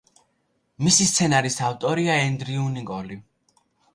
მისი 0.85 1.05
სცენარის 1.09 1.57
ავტორია 1.67 2.15
ენდრიუ 2.21 2.65
ნიკოლი. 2.79 3.21